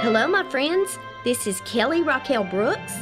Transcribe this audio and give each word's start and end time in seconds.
Hello, 0.00 0.28
my 0.28 0.48
friends. 0.48 0.96
This 1.24 1.48
is 1.48 1.60
Kelly 1.62 2.02
Raquel 2.02 2.44
Brooks. 2.44 2.92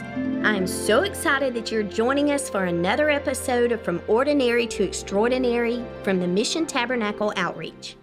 I'm 0.43 0.67
so 0.67 1.03
excited 1.03 1.53
that 1.53 1.71
you're 1.71 1.83
joining 1.83 2.31
us 2.31 2.49
for 2.49 2.65
another 2.65 3.11
episode 3.11 3.71
of 3.71 3.83
From 3.83 4.01
Ordinary 4.09 4.67
to 4.69 4.83
Extraordinary 4.83 5.85
from 6.03 6.19
the 6.19 6.27
Mission 6.27 6.65
Tabernacle 6.65 7.35
Outreach. 7.37 7.99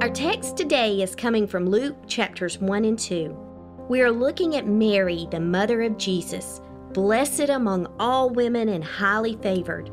Our 0.00 0.08
text 0.08 0.56
today 0.56 1.02
is 1.02 1.14
coming 1.14 1.46
from 1.46 1.68
Luke 1.68 1.96
chapters 2.06 2.58
1 2.62 2.86
and 2.86 2.98
2. 2.98 3.36
We 3.90 4.00
are 4.00 4.10
looking 4.10 4.56
at 4.56 4.66
Mary, 4.66 5.28
the 5.30 5.38
mother 5.38 5.82
of 5.82 5.98
Jesus, 5.98 6.62
blessed 6.94 7.50
among 7.50 7.92
all 8.00 8.30
women 8.30 8.70
and 8.70 8.82
highly 8.82 9.36
favored. 9.42 9.90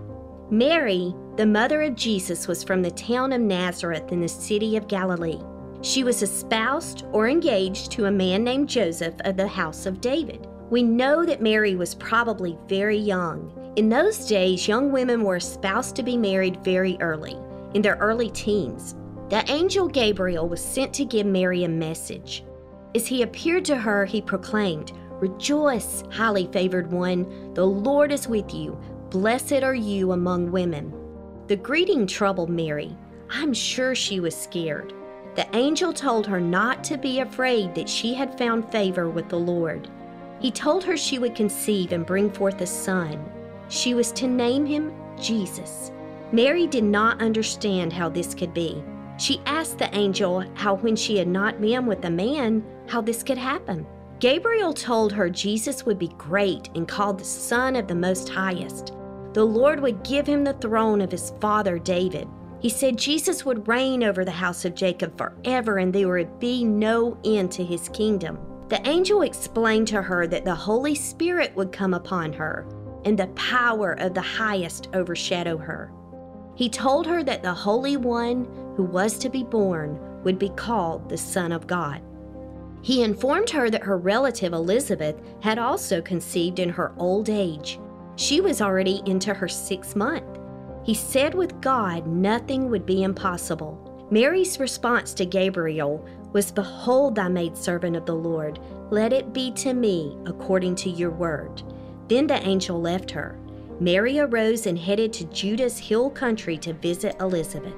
Mary, 0.50 1.14
the 1.36 1.46
mother 1.46 1.82
of 1.82 1.96
Jesus, 1.96 2.48
was 2.48 2.64
from 2.64 2.82
the 2.82 2.92
town 2.92 3.34
of 3.34 3.42
Nazareth 3.42 4.14
in 4.14 4.22
the 4.22 4.30
city 4.30 4.78
of 4.78 4.88
Galilee. 4.88 5.42
She 5.84 6.06
was 6.06 6.24
espoused 6.24 7.04
or 7.12 7.28
engaged 7.28 7.92
to 7.92 8.06
a 8.06 8.12
man 8.12 8.46
named 8.46 8.70
Joseph 8.70 9.16
of 9.26 9.36
the 9.36 9.48
house 9.48 9.86
of 9.86 10.00
David. 10.00 10.48
We 10.70 10.82
know 10.82 11.26
that 11.26 11.42
Mary 11.42 11.76
was 11.76 11.94
probably 11.94 12.58
very 12.70 12.98
young. 12.98 13.74
In 13.76 13.90
those 13.90 14.26
days, 14.26 14.66
young 14.66 14.94
women 14.94 15.24
were 15.24 15.36
espoused 15.36 15.98
to 15.98 16.04
be 16.04 16.16
married 16.16 16.64
very 16.64 16.98
early, 17.02 17.38
in 17.74 17.82
their 17.82 17.98
early 17.98 18.30
teens. 18.30 18.96
The 19.30 19.44
angel 19.52 19.90
Gabriel 19.90 20.48
was 20.48 20.64
sent 20.64 20.94
to 20.94 21.06
give 21.06 21.26
Mary 21.26 21.66
a 21.66 21.70
message. 21.70 22.46
As 22.96 23.06
he 23.06 23.22
appeared 23.22 23.66
to 23.66 23.76
her, 23.76 24.06
he 24.06 24.22
proclaimed, 24.22 24.94
Rejoice, 25.20 26.06
highly 26.12 26.48
favored 26.54 26.94
one, 26.94 27.54
the 27.56 27.68
Lord 27.68 28.14
is 28.14 28.30
with 28.30 28.54
you. 28.54 28.80
Blessed 29.10 29.64
are 29.64 29.76
you 29.76 30.14
among 30.14 30.50
women. 30.50 30.94
The 31.48 31.58
greeting 31.58 32.08
troubled 32.08 32.50
Mary. 32.50 32.96
I'm 33.30 33.54
sure 33.54 33.96
she 33.96 34.22
was 34.22 34.34
scared. 34.34 34.94
The 35.36 35.48
angel 35.56 35.94
told 35.94 36.28
her 36.28 36.40
not 36.40 36.84
to 36.86 36.98
be 36.98 37.20
afraid 37.20 37.74
that 37.76 37.90
she 37.90 38.14
had 38.14 38.38
found 38.38 38.72
favor 38.72 39.10
with 39.10 39.30
the 39.30 39.40
Lord. 39.40 39.90
He 40.40 40.52
told 40.52 40.84
her 40.84 40.98
she 40.98 41.20
would 41.20 41.36
conceive 41.36 41.92
and 41.92 42.06
bring 42.06 42.30
forth 42.30 42.62
a 42.62 42.68
son. 42.68 43.24
She 43.70 43.94
was 43.94 44.12
to 44.14 44.28
name 44.28 44.66
him 44.66 44.94
Jesus. 45.20 45.92
Mary 46.32 46.68
did 46.68 46.84
not 46.84 47.22
understand 47.22 47.94
how 47.94 48.10
this 48.10 48.34
could 48.34 48.54
be. 48.54 48.84
She 49.18 49.42
asked 49.46 49.78
the 49.78 49.96
angel 49.96 50.44
how, 50.56 50.76
when 50.76 50.96
she 50.96 51.18
had 51.18 51.28
not 51.28 51.62
been 51.62 51.86
with 51.86 52.04
a 52.06 52.10
man, 52.10 52.64
how 52.88 53.02
this 53.02 53.24
could 53.24 53.38
happen. 53.38 53.86
Gabriel 54.20 54.74
told 54.74 55.12
her 55.14 55.30
Jesus 55.30 55.86
would 55.86 56.00
be 56.00 56.10
great 56.18 56.70
and 56.76 56.88
called 56.88 57.20
the 57.20 57.26
Son 57.26 57.76
of 57.76 57.88
the 57.88 57.96
Most 57.96 58.30
Highest 58.30 58.94
the 59.34 59.44
Lord 59.44 59.80
would 59.80 60.04
give 60.04 60.28
him 60.28 60.44
the 60.44 60.54
throne 60.54 61.02
of 61.02 61.12
his 61.12 61.34
father 61.42 61.80
David. 61.80 62.28
He 62.64 62.70
said 62.70 62.98
Jesus 62.98 63.44
would 63.44 63.68
reign 63.68 64.04
over 64.04 64.24
the 64.24 64.32
house 64.32 64.64
of 64.64 64.74
Jacob 64.74 65.18
forever 65.18 65.80
and 65.80 65.92
there 65.92 66.08
would 66.08 66.40
be 66.40 66.64
no 66.64 67.18
end 67.26 67.52
to 67.52 67.64
his 67.64 67.90
kingdom. 67.90 68.40
The 68.70 68.88
angel 68.88 69.24
explained 69.24 69.90
to 69.90 70.02
her 70.02 70.26
that 70.28 70.46
the 70.46 70.56
Holy 70.56 70.96
Spirit 70.96 71.54
would 71.58 71.74
come 71.74 71.94
upon 71.94 72.32
her 72.32 72.66
and 73.04 73.20
the 73.20 73.28
power 73.28 74.00
of 74.00 74.14
the 74.14 74.22
highest 74.22 74.88
overshadow 74.94 75.58
her. 75.58 75.92
He 76.56 76.70
told 76.70 77.06
her 77.06 77.22
that 77.24 77.44
the 77.44 77.54
Holy 77.54 77.98
One 77.98 78.46
who 78.78 78.84
was 78.84 79.18
to 79.18 79.30
be 79.30 79.44
born 79.44 80.00
would 80.24 80.40
be 80.40 80.50
called 80.50 81.10
the 81.10 81.18
Son 81.18 81.52
of 81.52 81.68
God. 81.68 82.02
He 82.82 83.04
informed 83.04 83.50
her 83.50 83.70
that 83.70 83.84
her 83.84 83.98
relative 83.98 84.54
Elizabeth 84.54 85.22
had 85.42 85.60
also 85.60 86.02
conceived 86.02 86.60
in 86.60 86.70
her 86.70 86.94
old 86.98 87.30
age 87.30 87.78
she 88.16 88.42
was 88.42 88.62
already 88.62 89.02
into 89.06 89.34
her 89.34 89.48
sixth 89.48 89.96
month. 89.96 90.33
He 90.84 90.94
said 90.94 91.34
with 91.34 91.62
God 91.62 92.08
nothing 92.08 92.70
would 92.70 92.86
be 92.86 93.04
impossible. 93.04 94.08
Mary's 94.12 94.60
response 94.60 95.14
to 95.14 95.26
Gabriel 95.26 96.06
was 96.34 96.52
Behold, 96.52 97.16
thy 97.16 97.30
maidservant 97.30 97.96
of 97.96 98.06
the 98.06 98.16
Lord, 98.16 98.60
let 98.90 99.14
it 99.14 99.34
be 99.34 99.52
to 99.52 99.74
me 99.74 100.18
according 100.26 100.76
to 100.76 100.90
your 100.90 101.12
word. 101.12 101.64
Then 102.10 102.28
the 102.28 102.46
angel 102.46 102.82
left 102.82 103.10
her. 103.12 103.40
Mary 103.80 104.20
arose 104.20 104.66
and 104.66 104.78
headed 104.78 105.14
to 105.14 105.26
Judah's 105.26 105.80
hill 105.80 106.10
country 106.10 106.58
to 106.58 106.74
visit 106.74 107.16
Elizabeth. 107.22 107.74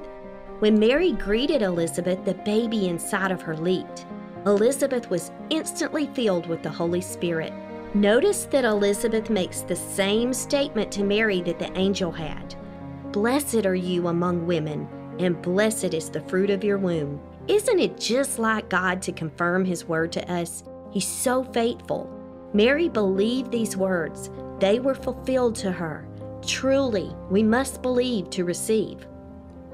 When 0.60 0.80
Mary 0.80 1.12
greeted 1.12 1.62
Elizabeth, 1.62 2.26
the 2.26 2.34
baby 2.34 2.88
inside 2.88 3.32
of 3.32 3.42
her 3.42 3.56
leaped. 3.56 4.06
Elizabeth 4.46 5.10
was 5.10 5.32
instantly 5.52 6.08
filled 6.08 6.48
with 6.48 6.64
the 6.64 6.70
Holy 6.70 7.02
Spirit. 7.02 7.54
Notice 7.94 8.46
that 8.46 8.66
Elizabeth 8.66 9.30
makes 9.30 9.62
the 9.62 9.76
same 9.76 10.34
statement 10.34 10.92
to 10.94 11.04
Mary 11.04 11.42
that 11.42 11.60
the 11.60 11.72
angel 11.78 12.12
had 12.12 12.56
Blessed 13.16 13.66
are 13.66 13.76
you 13.76 14.10
among 14.10 14.46
women, 14.46 14.90
and 15.20 15.42
blessed 15.42 15.94
is 15.94 16.10
the 16.10 16.20
fruit 16.20 16.50
of 16.50 16.66
your 16.66 16.78
womb. 16.78 17.22
Isn't 17.48 17.80
it 17.80 17.98
just 17.98 18.40
like 18.40 18.68
God 18.68 19.02
to 19.04 19.14
confirm 19.14 19.64
His 19.64 19.86
word 19.86 20.12
to 20.12 20.30
us? 20.30 20.66
He's 20.92 21.08
so 21.08 21.46
faithful. 21.46 22.10
Mary 22.52 22.90
believed 22.90 23.54
these 23.54 23.78
words, 23.78 24.30
they 24.60 24.80
were 24.80 24.94
fulfilled 24.94 25.56
to 25.56 25.72
her. 25.72 26.06
Truly, 26.46 27.16
we 27.30 27.42
must 27.42 27.82
believe 27.82 28.30
to 28.32 28.44
receive. 28.44 29.08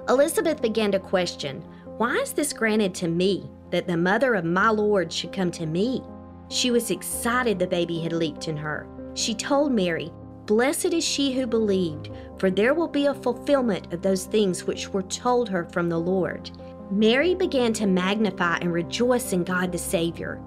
Elizabeth 0.07 0.61
began 0.61 0.91
to 0.91 0.99
question 0.99 1.63
Why 1.97 2.17
is 2.17 2.33
this 2.33 2.53
granted 2.53 2.93
to 2.93 3.07
me, 3.07 3.49
that 3.71 3.87
the 3.87 3.97
mother 3.97 4.35
of 4.35 4.45
my 4.45 4.69
Lord 4.69 5.11
should 5.11 5.33
come 5.33 5.49
to 5.53 5.65
me? 5.65 6.03
She 6.49 6.69
was 6.69 6.91
excited 6.91 7.57
the 7.57 7.65
baby 7.65 8.01
had 8.01 8.13
leaped 8.13 8.47
in 8.47 8.57
her. 8.57 8.85
She 9.15 9.33
told 9.33 9.71
Mary, 9.71 10.11
Blessed 10.51 10.93
is 10.93 11.05
she 11.05 11.31
who 11.31 11.47
believed, 11.47 12.09
for 12.37 12.51
there 12.51 12.73
will 12.73 12.89
be 12.89 13.05
a 13.05 13.13
fulfillment 13.13 13.93
of 13.93 14.01
those 14.01 14.25
things 14.25 14.65
which 14.65 14.89
were 14.89 15.03
told 15.03 15.47
her 15.47 15.63
from 15.63 15.87
the 15.87 15.97
Lord. 15.97 16.51
Mary 16.91 17.33
began 17.33 17.71
to 17.71 17.87
magnify 17.87 18.57
and 18.57 18.73
rejoice 18.73 19.31
in 19.31 19.45
God 19.45 19.71
the 19.71 19.77
Savior. 19.77 20.41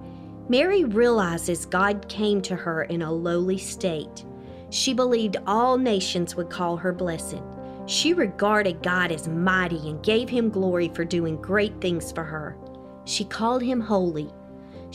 Mary 0.51 0.85
realizes 0.85 1.65
God 1.65 2.07
came 2.07 2.43
to 2.43 2.55
her 2.55 2.83
in 2.83 3.01
a 3.01 3.11
lowly 3.11 3.57
state. 3.57 4.27
She 4.69 4.93
believed 4.93 5.39
all 5.47 5.79
nations 5.79 6.37
would 6.37 6.51
call 6.51 6.77
her 6.77 6.93
blessed. 6.93 7.41
She 7.87 8.13
regarded 8.13 8.83
God 8.83 9.11
as 9.11 9.27
mighty 9.27 9.89
and 9.89 10.05
gave 10.05 10.29
him 10.29 10.51
glory 10.51 10.91
for 10.95 11.07
doing 11.07 11.41
great 11.41 11.81
things 11.81 12.13
for 12.13 12.25
her. 12.25 12.59
She 13.07 13.25
called 13.25 13.63
him 13.63 13.81
holy 13.81 14.31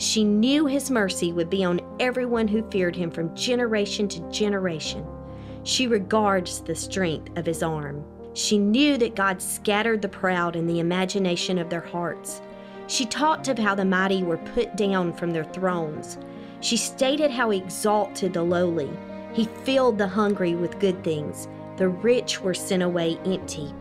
she 0.00 0.24
knew 0.24 0.64
his 0.64 0.90
mercy 0.90 1.30
would 1.30 1.50
be 1.50 1.62
on 1.62 1.78
everyone 2.00 2.48
who 2.48 2.62
feared 2.70 2.96
him 2.96 3.10
from 3.10 3.36
generation 3.36 4.08
to 4.08 4.30
generation. 4.30 5.06
She 5.62 5.86
regards 5.86 6.62
the 6.62 6.74
strength 6.74 7.36
of 7.36 7.44
his 7.44 7.62
arm. 7.62 8.02
She 8.32 8.56
knew 8.56 8.96
that 8.96 9.14
God 9.14 9.42
scattered 9.42 10.00
the 10.00 10.08
proud 10.08 10.56
in 10.56 10.66
the 10.66 10.80
imagination 10.80 11.58
of 11.58 11.68
their 11.68 11.82
hearts. 11.82 12.40
She 12.86 13.04
talked 13.04 13.48
of 13.48 13.58
how 13.58 13.74
the 13.74 13.84
mighty 13.84 14.22
were 14.22 14.38
put 14.38 14.74
down 14.74 15.12
from 15.12 15.32
their 15.32 15.44
thrones. 15.44 16.16
She 16.60 16.78
stated 16.78 17.30
how 17.30 17.50
he 17.50 17.58
exalted 17.58 18.32
the 18.32 18.42
lowly. 18.42 18.88
He 19.34 19.44
filled 19.64 19.98
the 19.98 20.08
hungry 20.08 20.54
with 20.54 20.80
good 20.80 21.04
things. 21.04 21.46
The 21.76 21.90
rich 21.90 22.40
were 22.40 22.54
sent 22.54 22.82
away 22.82 23.18
empty. 23.26 23.74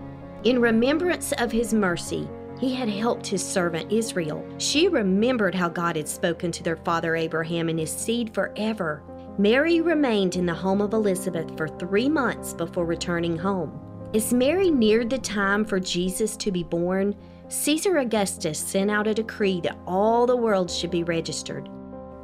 In 0.44 0.60
remembrance 0.60 1.32
of 1.38 1.50
his 1.50 1.74
mercy, 1.74 2.28
he 2.60 2.74
had 2.74 2.90
helped 2.90 3.26
his 3.26 3.46
servant 3.46 3.92
Israel. 3.92 4.46
She 4.58 4.88
remembered 4.88 5.56
how 5.56 5.70
God 5.70 5.96
had 5.96 6.08
spoken 6.08 6.52
to 6.52 6.64
their 6.64 6.76
father 6.76 7.16
Abraham 7.16 7.70
and 7.70 7.80
his 7.80 7.92
seed 7.92 8.34
forever. 8.34 9.02
Mary 9.38 9.80
remained 9.80 10.36
in 10.36 10.46
the 10.46 10.54
home 10.54 10.82
of 10.82 10.94
Elizabeth 10.94 11.56
for 11.58 11.70
three 11.70 12.10
months 12.10 12.54
before 12.54 12.86
returning 12.86 13.38
home. 13.38 13.80
As 14.14 14.34
Mary 14.34 14.70
neared 14.70 15.10
the 15.10 15.20
time 15.20 15.64
for 15.64 15.80
Jesus 15.80 16.36
to 16.38 16.52
be 16.52 16.64
born, 16.64 17.16
Caesar 17.48 18.00
Augustus 18.00 18.60
sent 18.60 18.92
out 18.92 19.08
a 19.08 19.14
decree 19.14 19.62
that 19.62 19.78
all 19.88 20.26
the 20.26 20.36
world 20.36 20.70
should 20.70 20.92
be 20.92 21.04
registered. 21.04 21.70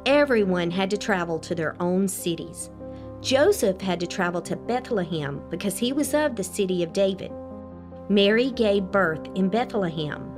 Everyone 0.04 0.70
had 0.70 0.90
to 0.90 0.98
travel 0.98 1.38
to 1.40 1.54
their 1.54 1.74
own 1.80 2.06
cities. 2.06 2.70
Joseph 3.22 3.80
had 3.80 3.98
to 4.00 4.06
travel 4.06 4.42
to 4.42 4.54
Bethlehem 4.54 5.42
because 5.48 5.78
he 5.78 5.92
was 5.92 6.12
of 6.12 6.36
the 6.36 6.44
city 6.44 6.82
of 6.82 6.92
David. 6.92 7.32
Mary 8.08 8.50
gave 8.52 8.92
birth 8.92 9.26
in 9.34 9.48
Bethlehem. 9.48 10.30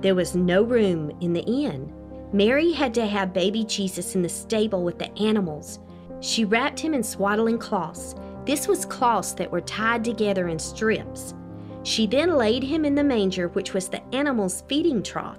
There 0.00 0.14
was 0.14 0.36
no 0.36 0.62
room 0.62 1.10
in 1.20 1.32
the 1.32 1.42
inn. 1.42 1.92
Mary 2.32 2.72
had 2.72 2.94
to 2.94 3.06
have 3.06 3.32
baby 3.32 3.64
Jesus 3.64 4.14
in 4.14 4.22
the 4.22 4.28
stable 4.28 4.84
with 4.84 4.98
the 4.98 5.12
animals. 5.18 5.80
She 6.20 6.44
wrapped 6.44 6.78
him 6.78 6.94
in 6.94 7.02
swaddling 7.02 7.58
cloths. 7.58 8.14
This 8.44 8.68
was 8.68 8.84
cloths 8.84 9.32
that 9.34 9.50
were 9.50 9.60
tied 9.60 10.04
together 10.04 10.48
in 10.48 10.58
strips. 10.58 11.34
She 11.82 12.06
then 12.06 12.36
laid 12.36 12.62
him 12.62 12.84
in 12.84 12.94
the 12.94 13.02
manger, 13.04 13.48
which 13.48 13.74
was 13.74 13.88
the 13.88 14.02
animal's 14.14 14.62
feeding 14.68 15.02
trough. 15.02 15.38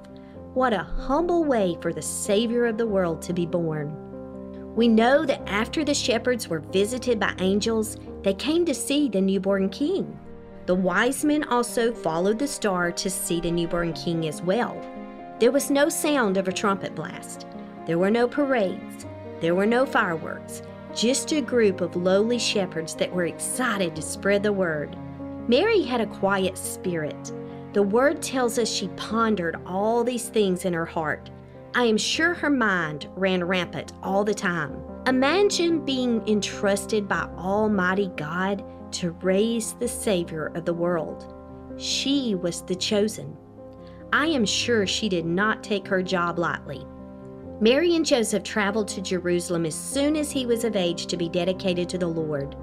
What 0.53 0.73
a 0.73 0.79
humble 0.79 1.45
way 1.45 1.77
for 1.81 1.93
the 1.93 2.01
Savior 2.01 2.65
of 2.65 2.77
the 2.77 2.87
world 2.87 3.21
to 3.23 3.33
be 3.33 3.45
born. 3.45 3.95
We 4.75 4.87
know 4.87 5.25
that 5.25 5.47
after 5.47 5.85
the 5.85 5.93
shepherds 5.93 6.47
were 6.47 6.59
visited 6.59 7.19
by 7.19 7.33
angels, 7.39 7.97
they 8.23 8.33
came 8.33 8.65
to 8.65 8.73
see 8.73 9.07
the 9.07 9.21
newborn 9.21 9.69
king. 9.69 10.19
The 10.67 10.75
wise 10.75 11.23
men 11.23 11.45
also 11.45 11.93
followed 11.93 12.39
the 12.39 12.47
star 12.47 12.91
to 12.91 13.09
see 13.09 13.39
the 13.39 13.49
newborn 13.49 13.93
king 13.93 14.27
as 14.27 14.41
well. 14.41 14.75
There 15.39 15.53
was 15.53 15.71
no 15.71 15.87
sound 15.87 16.35
of 16.35 16.49
a 16.49 16.51
trumpet 16.51 16.93
blast. 16.93 17.47
There 17.85 17.97
were 17.97 18.11
no 18.11 18.27
parades. 18.27 19.05
There 19.39 19.55
were 19.55 19.65
no 19.65 19.85
fireworks. 19.85 20.61
Just 20.93 21.31
a 21.31 21.39
group 21.39 21.79
of 21.79 21.95
lowly 21.95 22.37
shepherds 22.37 22.95
that 22.95 23.13
were 23.13 23.27
excited 23.27 23.95
to 23.95 24.01
spread 24.01 24.43
the 24.43 24.51
word. 24.51 24.97
Mary 25.47 25.83
had 25.83 26.01
a 26.01 26.05
quiet 26.07 26.57
spirit. 26.57 27.31
The 27.71 27.83
word 27.83 28.21
tells 28.21 28.59
us 28.59 28.69
she 28.69 28.89
pondered 28.97 29.55
all 29.65 30.03
these 30.03 30.27
things 30.27 30.65
in 30.65 30.73
her 30.73 30.85
heart. 30.85 31.29
I 31.75 31.85
am 31.85 31.97
sure 31.97 32.33
her 32.33 32.49
mind 32.49 33.07
ran 33.15 33.41
rampant 33.41 33.93
all 34.03 34.25
the 34.25 34.33
time. 34.33 34.83
Imagine 35.05 35.85
being 35.85 36.27
entrusted 36.27 37.07
by 37.07 37.29
Almighty 37.37 38.11
God 38.17 38.65
to 38.93 39.11
raise 39.11 39.73
the 39.73 39.87
Savior 39.87 40.51
of 40.55 40.65
the 40.65 40.73
world. 40.73 41.33
She 41.77 42.35
was 42.35 42.61
the 42.63 42.75
chosen. 42.75 43.37
I 44.13 44.27
am 44.27 44.45
sure 44.45 44.87
she 44.87 45.09
did 45.09 45.25
not 45.25 45.63
take 45.63 45.87
her 45.87 46.01
job 46.01 46.39
lightly. 46.39 46.85
Mary 47.59 47.95
and 47.95 48.05
Joseph 48.05 48.43
traveled 48.43 48.87
to 48.89 49.01
Jerusalem 49.01 49.65
as 49.65 49.75
soon 49.75 50.15
as 50.15 50.31
he 50.31 50.45
was 50.45 50.63
of 50.63 50.75
age 50.75 51.07
to 51.07 51.17
be 51.17 51.27
dedicated 51.27 51.89
to 51.89 51.97
the 51.97 52.07
Lord. 52.07 52.55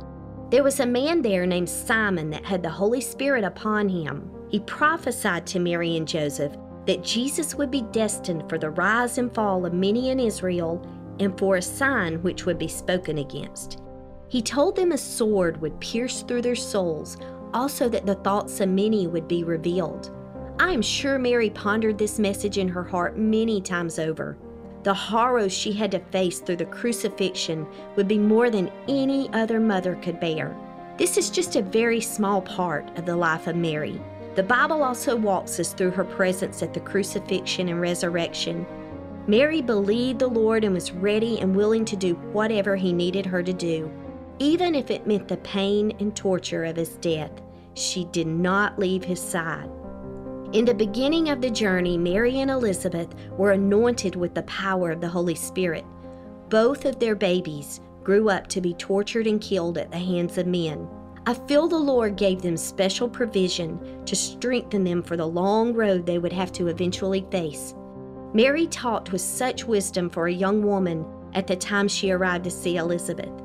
There 0.51 0.63
was 0.63 0.81
a 0.81 0.87
man 0.87 1.21
there 1.21 1.47
named 1.47 1.69
Simon 1.69 2.31
that 2.31 2.45
had 2.45 2.63
the 2.63 2.71
Holy 2.71 3.01
Spirit 3.01 3.45
upon 3.45 3.89
him. 3.89 4.31
He 4.49 4.61
prophesied 4.61 5.47
to 5.49 5.59
Mary 5.59 5.97
and 5.97 6.07
Joseph 6.07 6.57
that 6.87 7.03
Jesus 7.03 7.55
would 7.55 7.71
be 7.71 7.83
destined 7.83 8.49
for 8.49 8.59
the 8.59 8.71
rise 8.71 9.19
and 9.19 9.35
fall 9.35 9.67
of 9.67 9.73
many 9.73 10.11
in 10.11 10.21
Israel 10.21 10.87
and 11.19 11.37
for 11.39 11.57
a 11.57 11.63
sign 11.63 12.23
which 12.23 12.47
would 12.47 12.59
be 12.59 12.69
spoken 12.69 13.19
against. 13.19 13.81
He 14.29 14.43
told 14.43 14.77
them 14.77 14.93
a 14.93 14.99
sword 14.99 15.61
would 15.61 15.81
pierce 15.81 16.23
through 16.23 16.43
their 16.43 16.57
souls, 16.57 17.17
also 17.53 17.89
that 17.89 18.07
the 18.07 18.17
thoughts 18.17 18.61
of 18.61 18.69
many 18.69 19.07
would 19.07 19.29
be 19.29 19.45
revealed. 19.45 20.11
I 20.59 20.73
am 20.73 20.83
sure 20.83 21.19
Mary 21.19 21.51
pondered 21.51 21.99
this 21.99 22.19
message 22.19 22.59
in 22.59 22.69
her 22.69 22.85
heart 22.85 23.19
many 23.19 23.61
times 23.61 23.99
over. 23.99 24.37
The 24.83 24.95
horrors 24.95 25.53
she 25.53 25.73
had 25.73 25.91
to 25.93 25.99
face 25.99 26.41
through 26.41 26.57
the 26.57 26.67
crucifixion 26.67 27.67
would 27.97 28.07
be 28.07 28.19
more 28.19 28.51
than 28.51 28.71
any 28.87 29.31
other 29.33 29.59
mother 29.59 29.97
could 29.97 30.21
bear. 30.21 30.57
This 30.99 31.17
is 31.17 31.31
just 31.31 31.57
a 31.57 31.63
very 31.63 32.01
small 32.01 32.43
part 32.43 32.97
of 32.99 33.07
the 33.07 33.17
life 33.17 33.47
of 33.47 33.57
Mary. 33.57 34.01
The 34.35 34.43
Bible 34.43 34.83
also 34.83 35.17
walks 35.17 35.59
us 35.59 35.73
through 35.73 35.93
her 35.93 36.05
presence 36.05 36.63
at 36.63 36.75
the 36.75 36.81
crucifixion 36.81 37.69
and 37.69 37.81
resurrection. 37.81 38.67
Mary 39.27 39.63
believed 39.63 40.19
the 40.19 40.27
Lord 40.27 40.65
and 40.65 40.75
was 40.75 40.93
ready 40.93 41.41
and 41.41 41.57
willing 41.57 41.85
to 41.87 41.97
do 41.97 42.15
whatever 42.33 42.77
he 42.77 42.93
needed 42.93 43.27
her 43.27 43.43
to 43.43 43.53
do, 43.53 43.91
even 44.39 44.75
if 44.75 44.91
it 44.91 45.07
meant 45.07 45.29
the 45.29 45.37
pain 45.39 45.95
and 46.01 46.15
torture 46.15 46.65
of 46.65 46.77
his 46.77 46.97
death. 46.97 47.31
She 47.75 48.05
did 48.07 48.27
not 48.27 48.79
leave 48.79 49.05
his 49.05 49.21
side. 49.21 49.71
In 50.53 50.65
the 50.65 50.75
beginning 50.75 51.31
of 51.31 51.41
the 51.41 51.51
journey, 51.51 51.99
Mary 51.99 52.41
and 52.41 52.51
Elizabeth 52.51 53.13
were 53.33 53.53
anointed 53.53 54.15
with 54.15 54.35
the 54.35 54.45
power 54.45 54.93
of 54.93 55.01
the 55.01 55.09
Holy 55.09 55.35
Spirit. 55.35 55.85
Both 56.49 56.85
of 56.85 57.01
their 57.01 57.17
babies 57.17 57.81
grew 58.05 58.29
up 58.29 58.47
to 58.49 58.61
be 58.61 58.75
tortured 58.75 59.27
and 59.27 59.41
killed 59.41 59.79
at 59.79 59.91
the 59.91 59.99
hands 59.99 60.39
of 60.39 60.47
men. 60.47 60.89
I 61.27 61.35
feel 61.35 61.67
the 61.67 61.77
Lord 61.77 62.17
gave 62.17 62.43
them 62.43 62.57
special 62.57 63.09
provision 63.09 64.05
to 64.05 64.15
strengthen 64.15 64.85
them 64.85 65.03
for 65.03 65.17
the 65.17 65.27
long 65.27 65.73
road 65.73 66.07
they 66.07 66.19
would 66.19 66.33
have 66.33 66.53
to 66.53 66.69
eventually 66.69 67.27
face. 67.31 67.75
Mary 68.35 68.67
talked 68.67 69.11
with 69.11 69.23
such 69.23 69.65
wisdom 69.65 70.11
for 70.11 70.27
a 70.27 70.33
young 70.33 70.63
woman 70.63 71.05
at 71.35 71.47
the 71.47 71.57
time 71.57 71.89
she 71.89 72.11
arrived 72.11 72.45
to 72.45 72.51
see 72.51 72.77
Elizabeth. 72.77 73.44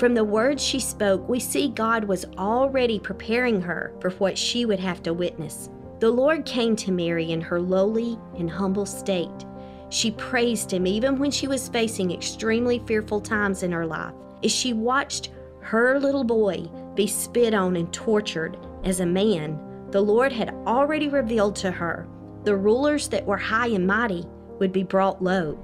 From 0.00 0.14
the 0.14 0.24
words 0.24 0.64
she 0.64 0.80
spoke, 0.80 1.28
we 1.28 1.38
see 1.38 1.68
God 1.68 2.04
was 2.04 2.24
already 2.38 2.98
preparing 2.98 3.60
her 3.60 3.92
for 4.00 4.08
what 4.12 4.38
she 4.38 4.64
would 4.64 4.80
have 4.80 5.02
to 5.02 5.12
witness. 5.12 5.68
The 5.98 6.08
Lord 6.08 6.46
came 6.46 6.74
to 6.76 6.90
Mary 6.90 7.32
in 7.32 7.42
her 7.42 7.60
lowly 7.60 8.18
and 8.38 8.50
humble 8.50 8.86
state. 8.86 9.44
She 9.90 10.12
praised 10.12 10.72
him 10.72 10.86
even 10.86 11.18
when 11.18 11.30
she 11.30 11.46
was 11.48 11.68
facing 11.68 12.12
extremely 12.12 12.78
fearful 12.86 13.20
times 13.20 13.62
in 13.62 13.72
her 13.72 13.84
life. 13.84 14.14
As 14.42 14.50
she 14.50 14.72
watched 14.72 15.32
her 15.60 16.00
little 16.00 16.24
boy 16.24 16.66
be 16.94 17.06
spit 17.06 17.52
on 17.52 17.76
and 17.76 17.92
tortured 17.92 18.56
as 18.84 19.00
a 19.00 19.06
man, 19.06 19.60
the 19.90 20.00
Lord 20.00 20.32
had 20.32 20.54
already 20.66 21.10
revealed 21.10 21.56
to 21.56 21.70
her 21.70 22.08
the 22.44 22.56
rulers 22.56 23.06
that 23.08 23.26
were 23.26 23.36
high 23.36 23.68
and 23.68 23.86
mighty 23.86 24.24
would 24.60 24.72
be 24.72 24.82
brought 24.82 25.22
low. 25.22 25.58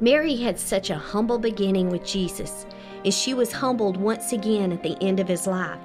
Mary 0.00 0.34
had 0.34 0.58
such 0.58 0.90
a 0.90 0.98
humble 0.98 1.38
beginning 1.38 1.88
with 1.88 2.04
Jesus, 2.04 2.66
as 3.04 3.16
she 3.16 3.34
was 3.34 3.52
humbled 3.52 3.96
once 3.96 4.32
again 4.32 4.72
at 4.72 4.82
the 4.82 4.96
end 5.02 5.20
of 5.20 5.28
his 5.28 5.46
life, 5.46 5.78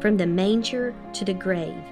from 0.00 0.16
the 0.16 0.26
manger 0.26 0.94
to 1.12 1.24
the 1.24 1.34
grave. 1.34 1.82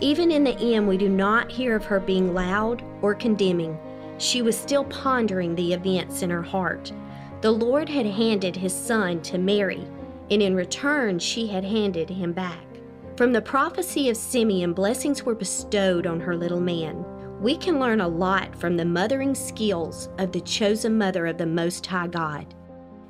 Even 0.00 0.30
in 0.30 0.44
the 0.44 0.58
end, 0.58 0.88
we 0.88 0.96
do 0.96 1.08
not 1.08 1.50
hear 1.50 1.76
of 1.76 1.84
her 1.84 2.00
being 2.00 2.34
loud 2.34 2.82
or 3.00 3.14
condemning. 3.14 3.78
She 4.18 4.42
was 4.42 4.56
still 4.58 4.84
pondering 4.84 5.54
the 5.54 5.72
events 5.72 6.22
in 6.22 6.30
her 6.30 6.42
heart. 6.42 6.92
The 7.40 7.50
Lord 7.50 7.88
had 7.88 8.06
handed 8.06 8.56
his 8.56 8.74
son 8.74 9.20
to 9.22 9.38
Mary, 9.38 9.86
and 10.30 10.42
in 10.42 10.54
return, 10.54 11.18
she 11.18 11.46
had 11.46 11.64
handed 11.64 12.10
him 12.10 12.32
back. 12.32 12.64
From 13.16 13.32
the 13.32 13.42
prophecy 13.42 14.08
of 14.08 14.16
Simeon, 14.16 14.72
blessings 14.72 15.22
were 15.22 15.34
bestowed 15.34 16.06
on 16.06 16.18
her 16.20 16.36
little 16.36 16.60
man. 16.60 17.04
We 17.40 17.56
can 17.56 17.78
learn 17.78 18.00
a 18.00 18.08
lot 18.08 18.56
from 18.56 18.76
the 18.76 18.84
mothering 18.84 19.34
skills 19.34 20.08
of 20.18 20.32
the 20.32 20.40
chosen 20.40 20.98
mother 20.98 21.26
of 21.26 21.38
the 21.38 21.46
Most 21.46 21.86
High 21.86 22.08
God. 22.08 22.54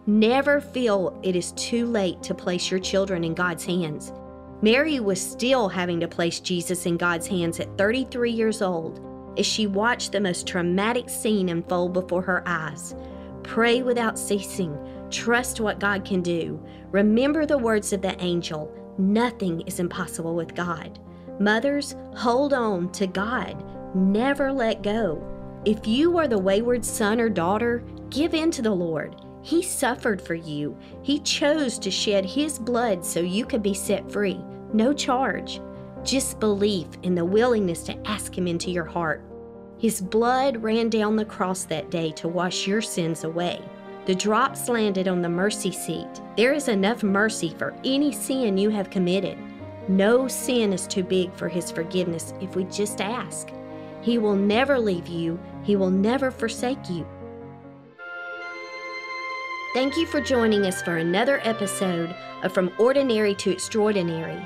Never 0.07 0.61
feel 0.61 1.19
it 1.23 1.35
is 1.35 1.53
too 1.53 1.87
late 1.87 2.23
to 2.25 2.35
place 2.35 2.71
your 2.71 2.81
children 2.81 3.25
in 3.25 3.33
God's 3.33 3.65
hands. 3.65 4.13
Mary 4.61 5.01
was 5.01 5.21
still 5.21 5.67
having 5.69 5.99
to 6.01 6.09
place 6.09 6.41
Jesus 6.41 6.85
in 6.85 6.99
God's 6.99 7.27
hands 7.27 7.59
at 7.59 7.79
33 7.79 8.31
years 8.31 8.61
old 8.61 9.01
as 9.39 9.47
she 9.47 9.67
watched 9.67 10.13
the 10.13 10.21
most 10.21 10.47
traumatic 10.47 11.09
scene 11.09 11.49
unfold 11.49 11.95
before 11.95 12.21
her 12.23 12.43
eyes. 12.47 12.95
Pray 13.43 13.83
without 13.83 14.19
ceasing. 14.19 14.77
Trust 15.11 15.61
what 15.61 15.81
God 15.81 16.05
can 16.05 16.21
do. 16.21 16.63
Remember 16.91 17.47
the 17.47 17.59
words 17.59 17.93
of 17.93 18.03
the 18.03 18.21
angel 18.23 18.73
nothing 18.97 19.63
is 19.63 19.81
impossible 19.81 20.37
with 20.37 20.55
God. 20.55 20.99
Mothers, 21.41 21.97
hold 22.15 22.53
on 22.53 22.93
to 22.93 23.07
God. 23.07 23.65
Never 23.97 24.53
let 24.53 24.83
go. 24.83 25.23
If 25.65 25.87
you 25.87 26.17
are 26.19 26.29
the 26.29 26.39
wayward 26.39 26.85
son 26.85 27.21
or 27.21 27.29
daughter, 27.29 27.83
give 28.11 28.35
in 28.35 28.51
to 28.53 28.63
the 28.63 28.71
Lord. 28.71 29.17
He 29.45 29.63
suffered 29.63 30.23
for 30.23 30.35
you. 30.35 30.75
He 31.03 31.21
chose 31.21 31.79
to 31.81 31.91
shed 31.91 32.25
His 32.25 32.59
blood 32.59 33.05
so 33.05 33.21
you 33.21 33.45
could 33.45 33.63
be 33.63 33.75
set 33.75 34.11
free 34.11 34.41
no 34.73 34.93
charge, 34.93 35.61
just 36.03 36.41
belief 36.41 36.89
in 37.05 37.15
the 37.15 37.25
willingness 37.25 37.85
to 37.85 37.97
ask 38.09 38.37
Him 38.37 38.49
into 38.49 38.71
your 38.73 38.85
heart. 38.85 39.23
His 39.79 40.01
blood 40.01 40.63
ran 40.63 40.89
down 40.89 41.15
the 41.15 41.25
cross 41.25 41.65
that 41.67 41.91
day 41.91 42.11
to 42.13 42.27
wash 42.27 42.67
your 42.67 42.83
sins 42.83 43.23
away. 43.23 43.61
The 44.07 44.15
drops 44.15 44.69
landed 44.69 45.07
on 45.07 45.23
the 45.23 45.29
mercy 45.29 45.71
seat. 45.71 46.09
There 46.37 46.55
is 46.55 46.69
enough 46.69 47.03
mercy 47.03 47.55
for 47.57 47.75
any 47.85 48.11
sin 48.13 48.59
you 48.59 48.71
have 48.71 48.91
committed. 48.91 49.39
No 49.87 50.27
sin 50.27 50.73
is 50.73 50.87
too 50.87 51.05
big 51.05 51.33
for 51.35 51.49
His 51.49 51.71
forgiveness 51.71 52.33
if 52.41 52.57
we 52.57 52.65
just 52.65 53.01
ask. 53.01 53.51
He 54.01 54.19
will 54.19 54.37
never 54.37 54.79
leave 54.79 55.07
you, 55.07 55.39
He 55.63 55.77
will 55.77 55.91
never 55.91 56.31
forsake 56.31 56.91
you. 56.91 57.07
Thank 59.75 59.97
you 59.97 60.07
for 60.07 60.21
joining 60.21 60.67
us 60.67 60.81
for 60.81 60.99
another 60.99 61.41
episode 61.43 62.15
of 62.45 62.55
From 62.55 62.71
Ordinary 62.79 63.35
to 63.35 63.51
Extraordinary. 63.51 64.41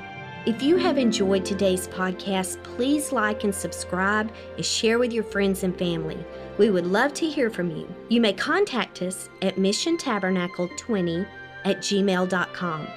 If 0.47 0.63
you 0.63 0.75
have 0.77 0.97
enjoyed 0.97 1.45
today's 1.45 1.87
podcast, 1.87 2.63
please 2.63 3.11
like 3.11 3.43
and 3.43 3.53
subscribe 3.53 4.31
and 4.55 4.65
share 4.65 4.97
with 4.97 5.13
your 5.13 5.23
friends 5.23 5.63
and 5.63 5.77
family. 5.77 6.17
We 6.57 6.71
would 6.71 6.87
love 6.87 7.13
to 7.13 7.29
hear 7.29 7.51
from 7.51 7.69
you. 7.69 7.87
You 8.07 8.21
may 8.21 8.33
contact 8.33 9.03
us 9.03 9.29
at 9.43 9.57
missiontabernacle20 9.57 11.27
at 11.63 11.77
gmail.com. 11.77 12.87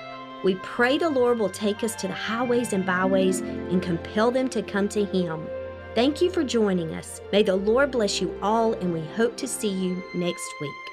We 0.43 0.55
pray 0.55 0.97
the 0.97 1.11
Lord 1.11 1.39
will 1.39 1.51
take 1.51 1.85
us 1.85 1.95
to 1.97 2.09
the 2.09 2.15
highways 2.15 2.73
and 2.73 2.87
byways 2.87 3.41
and 3.41 3.83
compel 3.83 4.31
them 4.31 4.49
to 4.49 4.63
come 4.63 4.89
to 4.89 5.05
Him. 5.05 5.47
Thank 5.95 6.23
you 6.23 6.31
for 6.31 6.45
joining 6.45 6.95
us. 6.95 7.21
May 7.31 7.43
the 7.43 7.57
Lord 7.57 7.91
bless 7.91 8.23
you 8.23 8.35
all, 8.41 8.73
and 8.73 8.91
we 8.91 9.03
hope 9.17 9.37
to 9.37 9.47
see 9.47 9.69
you 9.69 10.03
next 10.15 10.51
week. 10.63 10.92